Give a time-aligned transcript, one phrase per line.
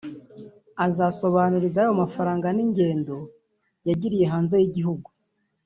[0.85, 3.15] azasobanura iby’ayo mafaranga n’ingendo
[3.87, 5.07] yagiriye hanze y’igihugu